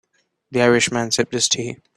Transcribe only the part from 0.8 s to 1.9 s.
man sipped his tea.